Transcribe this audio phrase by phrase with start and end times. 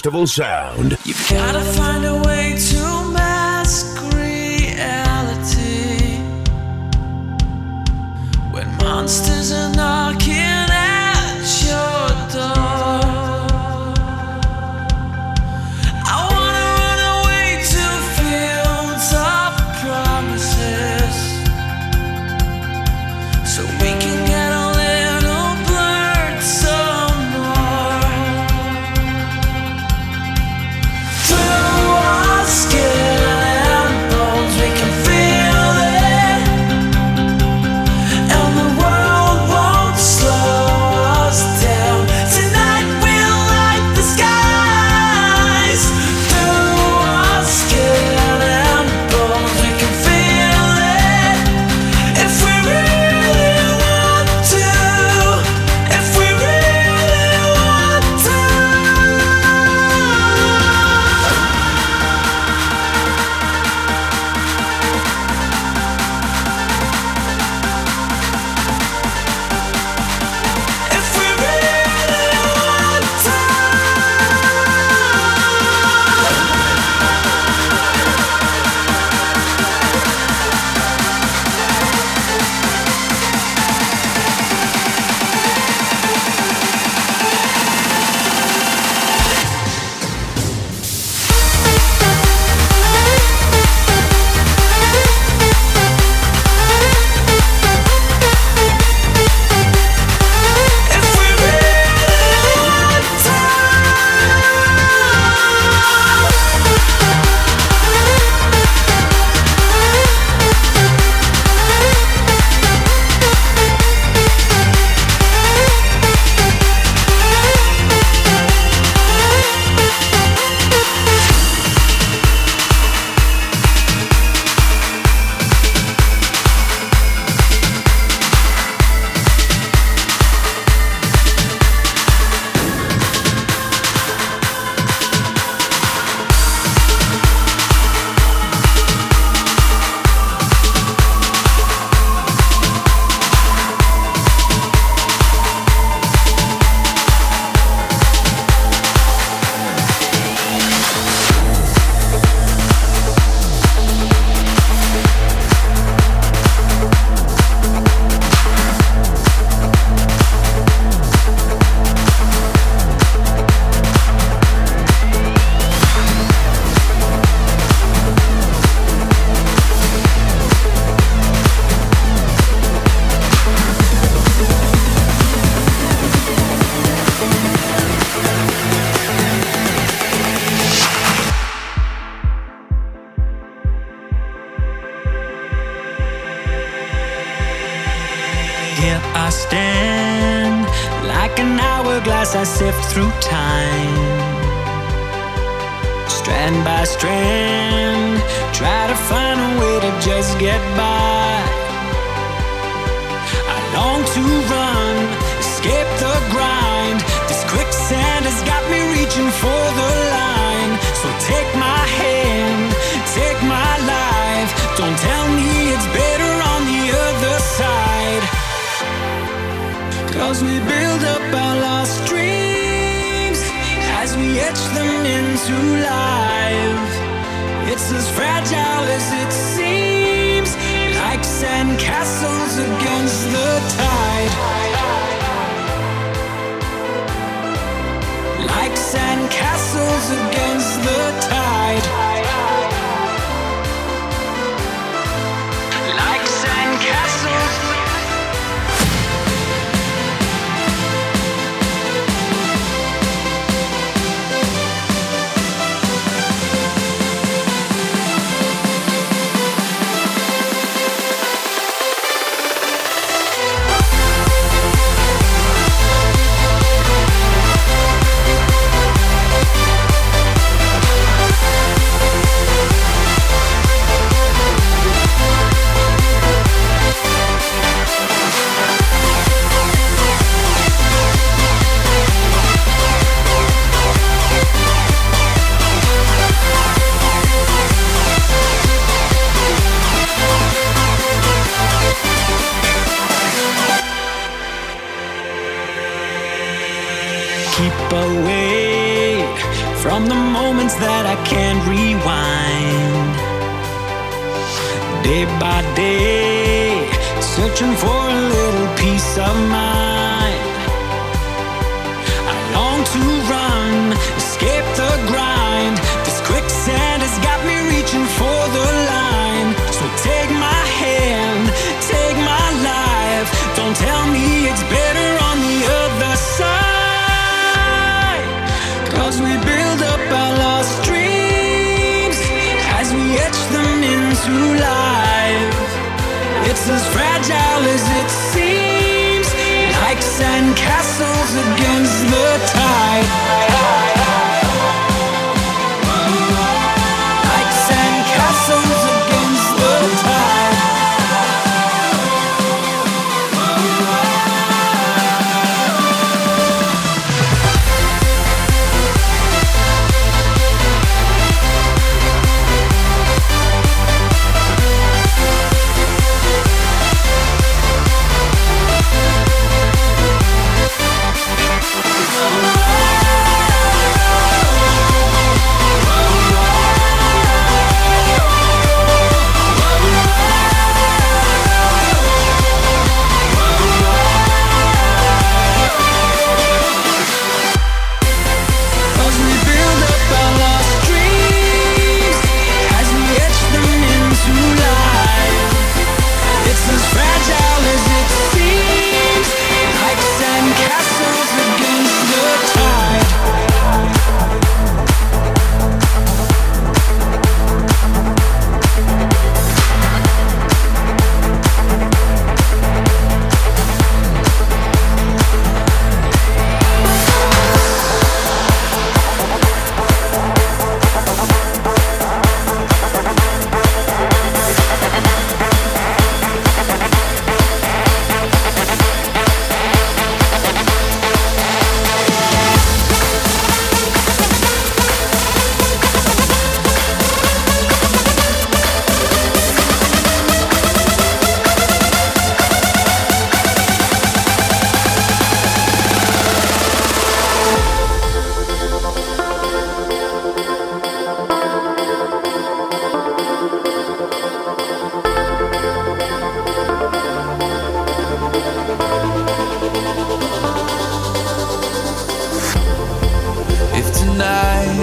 [0.00, 0.99] Festival sound.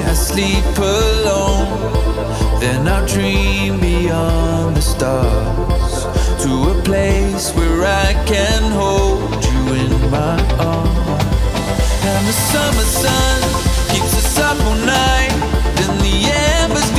[0.08, 1.67] I sleep alone.
[2.60, 5.96] Then I dream beyond the stars
[6.43, 11.24] to a place where I can hold you in my arms.
[12.10, 13.39] And the summer sun
[13.91, 15.34] keeps us up all night.
[15.84, 16.17] and the
[16.62, 16.96] embers.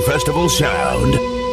[0.00, 1.45] Festival Sound.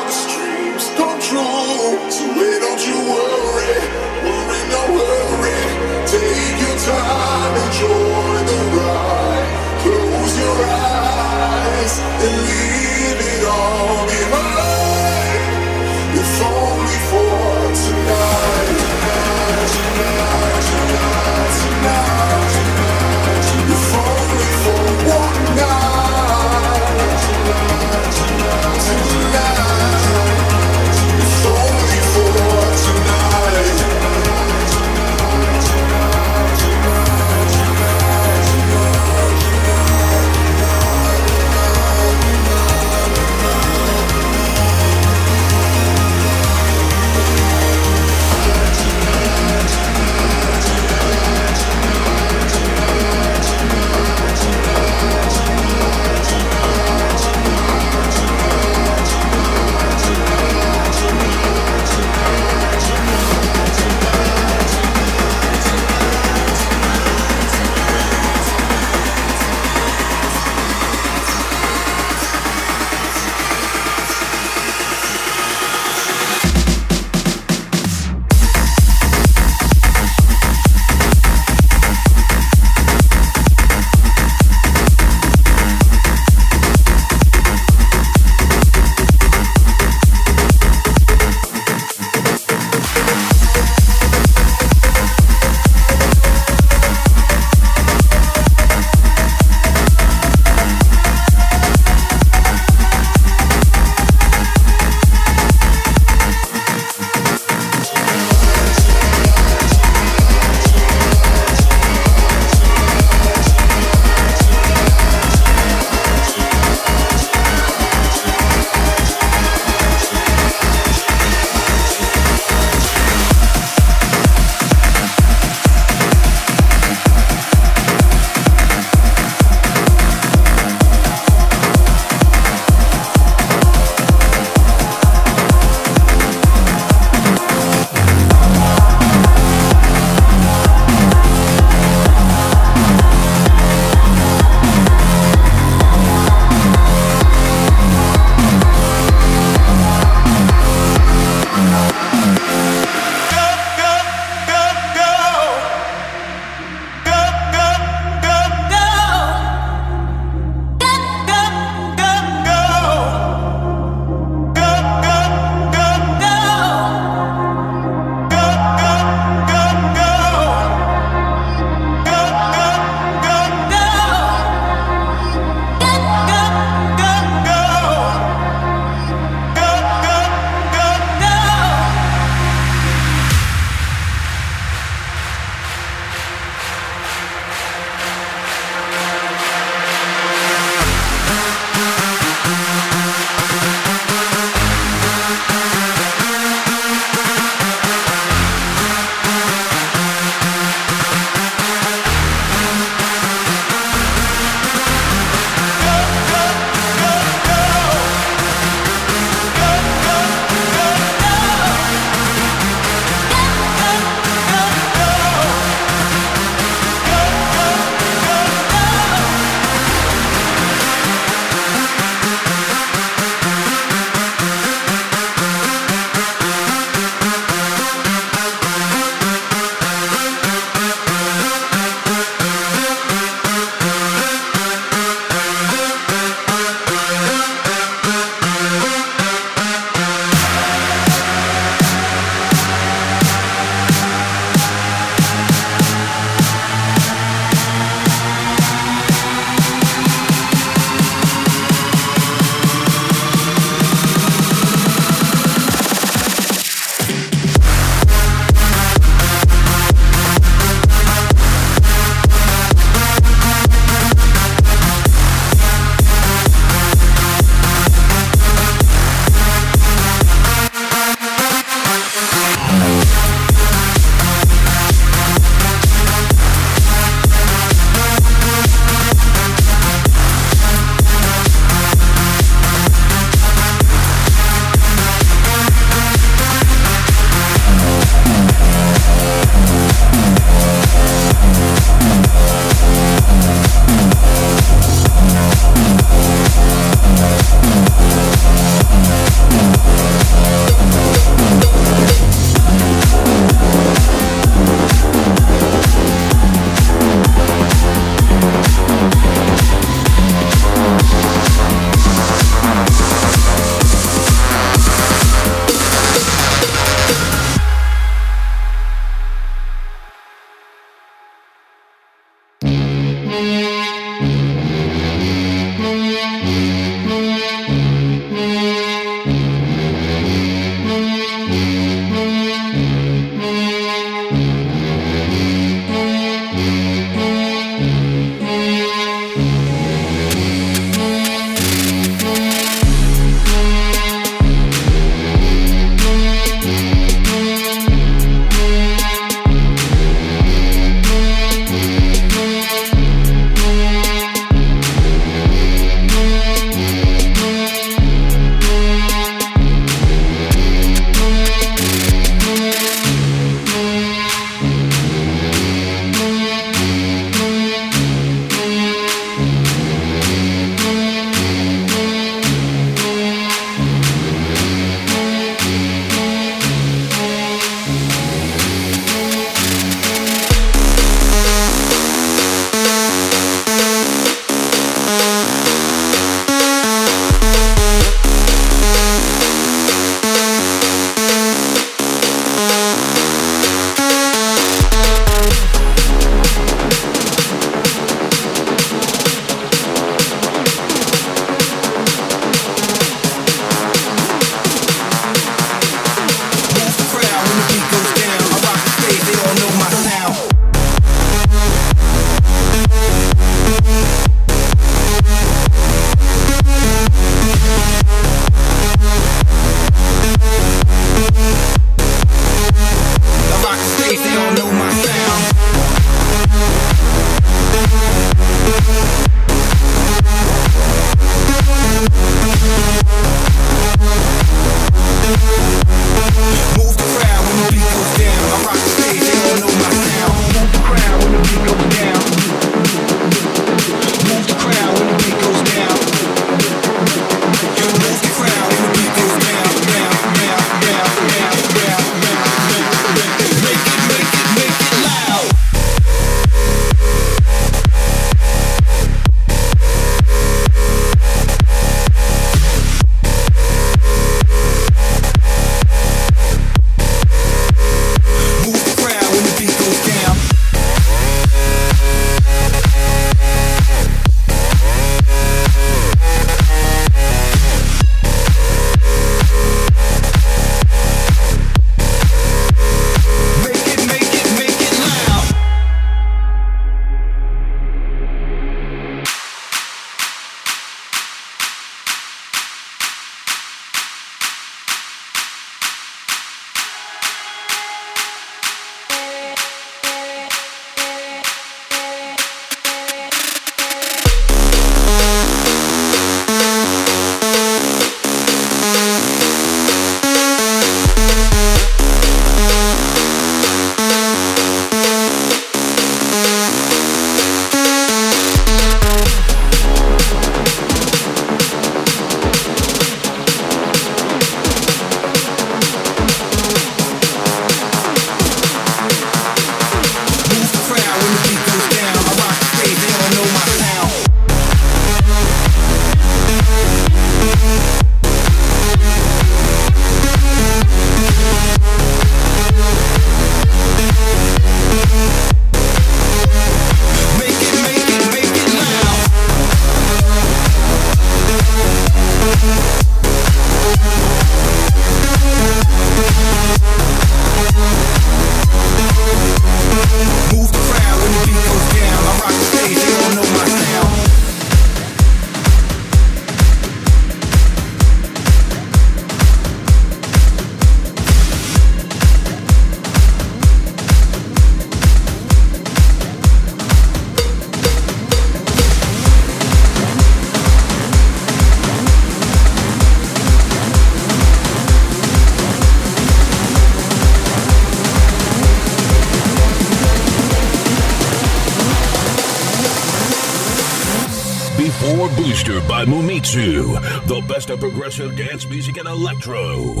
[597.51, 600.00] Best of progressive dance music and electro.